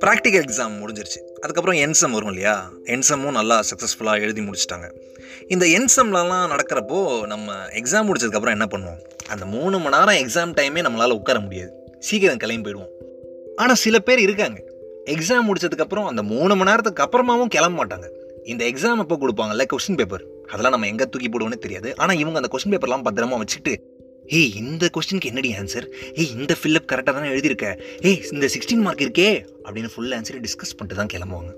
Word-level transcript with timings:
Practical 0.00 0.44
exam 0.48 0.78
முடிஞ்சிருச்சு. 0.80 1.20
அதுக்கப்புறம் 1.40 1.80
என்சம் 1.80 2.10
வரும் 2.10 2.28
இல்லையா? 2.28 2.70
என்சமும் 2.84 3.30
நல்லா 3.30 3.60
சக்ஸஸ்ஃபுல்லாக 3.60 4.20
எழுதி 4.20 4.40
முடிச்சிட்டாங்க. 4.40 4.92
இந்த 5.48 5.66
என்சம்லலாம் 5.66 6.56
நடக்கிறப்போ 6.56 7.26
நம்ம 7.26 7.52
எக்ஸாம் 7.52 8.10
முடிச்சதுக்கப்புறம் 8.10 8.50
என்ன 8.50 8.64
பண்ணுவோம்? 8.64 9.26
அந்த 9.28 9.46
மூணு 9.46 9.78
மணி 9.78 10.04
நேரம் 10.04 10.28
எக்ஸாம் 10.28 10.56
டைமே 10.56 10.82
நம்மளால் 10.88 11.12
உட்கார 11.12 11.40
முடியாது. 11.40 11.72
சீக்கிரம் 11.98 12.36
கிளம்பி 12.36 12.70
போயிடுவோம். 12.70 12.88
ஆனால் 13.56 13.76
சில 13.76 13.98
பேர் 13.98 14.18
இருக்காங்க. 14.18 14.62
எக்ஸாம் 15.06 15.52
முடிச்சதுக்கப்புறம் 15.52 16.06
அந்த 16.06 16.22
மூணு 16.22 16.56
மணி 16.56 16.70
நேரத்துக்கு 16.70 17.02
அப்புறமாவும் 17.02 17.48
கிளம்ப 17.48 17.86
மாட்டாங்க. 17.86 18.04
இந்த 18.44 18.64
எக்ஸாம் 18.64 18.94
அப்போ 18.94 19.18
கொடுப்பாங்கல்ல? 19.20 19.64
கொஸ்டின் 19.72 19.96
பேப்பர் 19.96 20.24
அதெல்லாம் 20.46 20.70
நம்ம 20.70 20.86
எங்கே 20.86 21.04
தூக்கி 21.04 21.28
போடுவோன்னே 21.28 21.58
தெரியாது. 21.58 21.96
ஆனால் 21.96 22.18
இவங்க 22.18 22.40
அந்த 22.40 22.56
கொஸ்டின் 22.56 22.72
பேப்பர்லாம் 22.72 23.06
பத்திரமா 23.10 23.40
வச்சுட்டு 23.40 23.91
ஏய் 24.38 24.52
இந்த 24.60 24.84
கொஸ்டினுக்கு 24.94 25.30
என்னடி 25.30 25.48
ஆன்சர் 25.60 25.86
ஏய் 26.20 26.30
இந்த 26.36 26.52
ஃபில்லப் 26.58 26.86
கரெக்டாக 26.90 27.14
தானே 27.16 27.28
எழுதியிருக்க? 27.32 27.66
ஏய் 28.08 28.20
இந்த 28.34 28.46
சிக்ஸ்டீன் 28.54 28.84
மார்க் 28.84 29.02
இருக்கே 29.06 29.26
அப்படின்னு 29.64 29.90
ஃபுல் 29.94 30.14
ஆன்சரை 30.18 30.38
டிஸ்கஸ் 30.46 30.72
பண்ணிட்டு 30.78 30.98
தான் 31.00 31.10
கிளம்புவாங்க. 31.14 31.50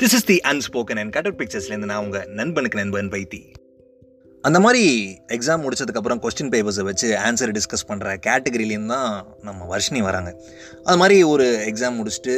This 0.00 0.14
is 0.18 0.26
the 0.30 0.36
unspoken 0.52 1.00
and 1.02 1.12
cut out 1.16 1.36
பிக்சர்ஸ்லேருந்து 1.40 1.90
நான் 1.92 2.02
உங்கள் 2.06 2.26
நண்பனுக்கு 2.40 2.80
நண்பன் 2.82 3.10
பைத்தி 3.14 3.40
அந்த 4.44 4.58
மாதிரி 4.64 4.82
எக்ஸாம் 5.36 5.62
முடிச்சதுக்கப்புறம் 5.64 6.20
கொஸ்டின் 6.24 6.50
பேப்பர்ஸை 6.54 6.82
வச்சு 6.88 7.08
ஆன்சரை 7.28 7.52
டிஸ்கஸ் 7.58 7.86
பண்ணுற 7.88 8.08
கேட்டகரியிலேருந்து 8.26 8.92
தான் 8.96 9.14
நம்ம 9.42 9.60
வர்ஷினி 9.72 10.02
வராங்க. 10.08 10.30
அது 10.88 10.98
மாதிரி 11.02 11.16
ஒரு 11.32 11.46
எக்ஸாம் 11.70 11.96
முடிச்சுட்டு 12.00 12.34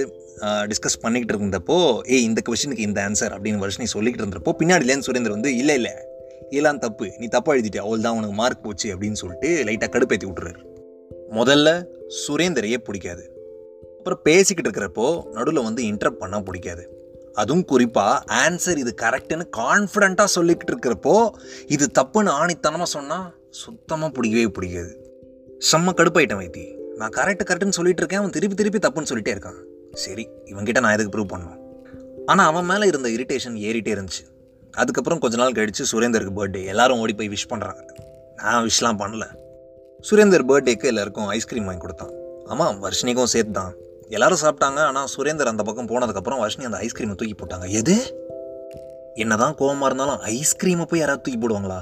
டிஸ்கஸ் 0.72 1.00
பண்ணிக்கிட்டு 1.04 1.34
இருந்தப்போ 1.36 1.78
ஏய் 2.14 2.26
இந்த 2.28 2.42
கொஸ்டினுக்கு 2.48 2.86
இந்த 2.90 3.00
ஆன்சர் 3.08 3.34
அப்படின்னு 3.36 3.64
வர்ஷினி 3.64 3.88
சொல்லிக்கிட்டு 3.96 4.26
இருந்தப்போ 4.26 4.54
பின்னாடிலேருந்து 4.60 5.08
சுரேந்தர் 5.08 5.36
வந்து 5.36 5.52
இல்லை 5.62 5.76
இல்லை 5.80 5.94
இதெல்லாம் 6.50 6.78
தப்பு? 6.78 7.06
நீ 7.18 7.26
தப்பாக 7.26 7.56
எழுதிட்ட 7.56 7.76
அவள் 7.76 8.00
தான் 8.00 8.16
உனக்கு 8.16 8.34
மார்க் 8.34 8.62
போச்சு 8.62 8.94
அப்படின்னு 8.94 9.18
சொல்லிட்டு 9.22 9.64
லைட்டாக 9.64 9.90
கடுப்பேற்றி 9.94 10.26
விட்டுறாரு. 10.28 10.60
முதல்ல 11.34 11.68
சுரேந்தரையே 12.20 12.76
பிடிக்காது. 12.76 13.24
அப்புறம் 13.98 14.20
பேசிக்கிட்டு 14.22 14.70
இருக்கிறப்போ 14.70 15.06
நடுவில் 15.32 15.62
வந்து 15.62 15.82
இன்டரப்ட் 15.82 16.22
பண்ணால் 16.22 16.44
பிடிக்காது. 16.44 16.84
அதுவும் 17.34 17.64
குறிப்பாக 17.64 18.24
ஆன்சர் 18.44 18.76
இது 18.76 18.94
கரெக்டுன்னு 19.02 19.44
கான்ஃபிடண்ட்டாக 19.56 20.28
சொல்லிக்கிட்டு 20.36 20.72
இருக்கிறப்போ 20.74 21.30
இது 21.66 21.86
தப்புன்னு 21.98 22.30
ஆணித்தனமாக 22.40 22.88
சொன்னால் 22.96 23.26
சுத்தமாக 23.50 24.10
பிடிக்கவே 24.12 24.46
பிடிக்காது. 24.46 24.92
செம்ம 25.70 25.92
கடுப்பாயிட்டேன் 26.00 26.40
வைத்தி. 26.42 26.64
நான் 26.96 27.14
கரெக்டு 27.16 27.44
கரெக்டுன்னு 27.48 27.78
சொல்லிட்டு 27.78 28.02
இருக்கேன். 28.02 28.20
அவன் 28.20 28.30
திருப்பி 28.30 28.56
திருப்பி 28.56 28.80
தப்புன்னு 28.86 29.10
சொல்லிட்டே 29.12 29.34
இருக்கான். 29.34 29.60
சரி 29.92 30.28
இவன்கிட்ட 30.44 30.80
நான் 30.80 30.96
எதுக்கு 30.96 31.14
ப்ரூவ் 31.14 31.32
பண்ணணும்? 31.32 31.60
ஆனால் 32.26 32.46
அவன் 32.46 32.64
மேலே 32.64 32.86
இருந்த 32.86 33.08
இரிட்டேஷன் 33.08 33.56
ஏறிட்டே 33.68 33.92
இருந்துச்சு. 33.96 34.24
அதுக்கப்புறம் 34.72 35.18
கொஞ்ச 35.18 35.36
நாள் 35.36 35.52
கழித்து 35.52 35.84
சுரேந்தருக்கு 35.92 36.32
பர்த்டே 36.36 36.64
எல்லாரும் 36.64 36.98
ஓடி 36.98 37.12
போய் 37.12 37.28
விஷ் 37.28 37.52
பண்ணுறாங்க 37.52 37.88
நான் 38.36 38.66
விஷ்,லாம் 38.66 38.98
பண்ணல. 38.98 39.22
சுரேந்தர் 40.10 40.44
பர்த்டேக்கு 40.48 40.84
எல்லாருக்கும் 40.84 41.26
ஐஸ்கிரீம் 41.26 41.64
வாங்கி 41.64 41.80
கொடுத்தான். 41.80 42.10
ஆமாம் 42.44 42.82
வர்ஷினிக்கும் 42.82 43.24
சேர்த்து 43.24 43.52
தான் 43.52 43.74
எல்லாரும் 44.08 44.38
சாப்பிட்டாங்க 44.42 44.76
ஆனால் 44.76 45.06
சுரேந்தர் 45.16 45.52
அந்த 45.52 45.62
பக்கம் 45.62 45.88
போனதுக்கப்புறம் 45.88 46.46
வர்ஷினி 46.46 46.64
அந்த 46.64 46.76
ஐஸ்கிரீமை 46.76 47.14
தூக்கி 47.14 47.34
போட்டாங்க. 47.34 47.68
எது? 47.68 48.26
என்னதான் 49.14 49.54
கோவமாக 49.54 49.84
இருந்தாலும் 49.84 50.20
ஐஸ்கிரீமை 50.20 50.84
போய் 50.84 51.00
யாராவது 51.00 51.30
தூக்கி 51.30 51.46
போடுவாங்களா? 51.46 51.78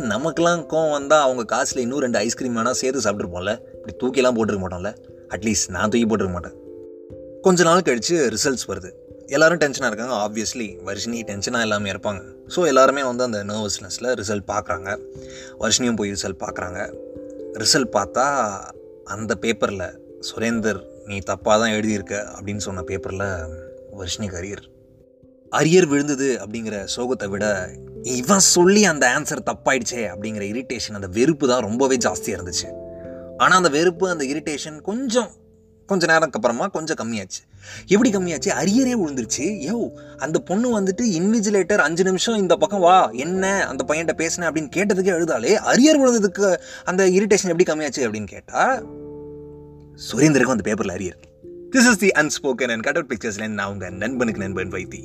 நமக்கெல்லாம் 0.00 0.68
கோவம் 0.68 0.90
வந்தால் 0.90 1.22
அவங்க 1.22 1.44
காசில் 1.44 1.82
இன்னும் 1.82 1.98
ரெண்டு 1.98 2.18
ஐஸ்கிரீம் 2.18 2.56
வேணால் 2.56 2.70
சேர்த்து 2.70 3.10
சாப்பிட்ருப்போம்ல 3.10 3.58
இப்படி 3.86 3.94
தூக்கிலாம் 4.02 4.36
போட்டிருக்க 4.38 4.58
மாட்டோம்ல. 4.58 4.96
அட்லீஸ்ட் 5.28 5.68
நான் 5.68 5.88
தூக்கி 5.88 6.06
போட்டிருக்க 6.06 6.30
மாட்டேன். 6.30 6.52
கொஞ்ச 7.42 7.62
நாள் 7.62 7.82
கழித்து 7.82 8.30
ரிசல்ட்ஸ் 8.30 8.68
வருது. 8.68 8.90
எல்லாரும் 9.36 9.60
டென்ஷனாக 9.62 9.88
இருக்காங்க. 9.90 10.14
ஆப்வியஸ்லி 10.26 10.68
வர்ஷினி 10.88 11.18
டென்ஷனாக 11.30 11.66
எல்லாமே 11.66 11.88
இருப்பாங்க. 11.92 12.22
ஸோ 12.54 12.60
எல்லாருமே 12.70 13.02
வந்து 13.08 13.24
அந்த 13.28 13.40
நர்வஸ்னஸில் 13.50 14.08
ரிசல்ட் 14.20 14.46
பார்க்குறாங்க 14.52 14.88
வர்ஷினியும் 15.62 15.98
போய் 16.00 16.12
ரிசல்ட் 16.16 16.40
பார்க்குறாங்க 16.44 16.78
ரிசல்ட் 17.62 17.92
பார்த்தா 17.98 18.24
அந்த 19.14 19.32
பேப்பரில் 19.44 19.86
சுரேந்தர் 20.28 20.80
நீ 21.10 21.16
தப்பாக 21.30 21.56
தான் 21.62 21.74
எழுதியிருக்க 21.76 22.16
அப்படின்னு 22.36 22.64
சொன்ன 22.66 22.84
பேப்பரில் 22.90 23.26
வர்ஷினி 24.00 24.28
கரியர் 24.34 24.64
அரியர் 25.58 25.86
விழுந்தது 25.92 26.28
அப்படிங்கிற 26.42 26.76
சோகத்தை 26.96 27.28
விட 27.32 27.46
இவன் 28.18 28.44
சொல்லி 28.54 28.82
அந்த 28.90 29.04
ஆன்சர் 29.16 29.48
தப்பாயிடுச்சே 29.50 30.02
அப்படிங்கிற 30.12 30.44
இரிட்டேஷன் 30.52 30.98
அந்த 30.98 31.08
வெறுப்பு 31.16 31.46
தான் 31.52 31.64
ரொம்பவே 31.68 31.96
ஜாஸ்தியாக 32.06 32.38
இருந்துச்சு. 32.38 32.68
ஆனால் 33.42 33.58
அந்த 33.60 33.70
வெறுப்பு 33.78 34.04
அந்த 34.14 34.24
இரிட்டேஷன் 34.32 34.78
கொஞ்சம் 34.90 35.30
கொஞ்ச 35.90 36.06
நேரம் 36.06 36.30
அப்புறமா 36.32 36.66
கொஞ்சம் 36.66 36.98
கம்மியாச்சு. 37.00 37.40
எப்படி 37.86 38.10
கம்மியாச்சு? 38.10 38.50
அரியரே 38.62 38.94
விழுந்துருச்சு. 39.02 39.46
யோ 39.68 39.76
அந்த 40.16 40.38
பொண்ணு 40.48 40.68
வந்துட்டு 40.80 41.04
இன்விஜிலேட்டர் 41.18 41.84
அஞ்சு 41.86 42.04
நிமிஷம் 42.04 42.40
இந்த 42.44 42.56
பக்கம் 42.56 42.80
வா 42.80 42.98
என்ன 43.24 43.44
அந்த 43.66 43.84
பையன்கிட்ட 43.88 44.14
பேசினேன் 44.22 44.50
அப்படின்னு 44.50 44.74
கேட்டதுக்கே 44.76 45.12
எழுதாலே 45.18 45.52
அரியர் 45.72 46.00
விழுந்ததுக்கு 46.02 46.48
அந்த 46.84 47.08
இரிட்டேஷன் 47.18 47.52
எப்படி 47.52 47.66
கம்மியாச்சு 47.66 48.06
அப்படின்னு 48.06 48.30
கேட்டால் 48.34 48.78
சுரேந்தருக்கும் 50.10 50.56
அந்த 50.56 50.62
பேப்பரில் 50.62 50.96
arrear. 50.96 51.18
This 51.72 51.88
is 51.90 52.02
the 52.02 52.08
unspoken 52.08 52.70
and 52.70 52.82
cut 52.82 52.96
out 52.96 53.10
பிக்சர்ஸ்லேருந்து 53.12 53.58
நான் 53.60 53.72
உங்கள் 53.72 53.92
நண்பனுக்கு 53.92 54.40
நண்பன் 54.40 54.72
வைத்தி. 54.72 55.02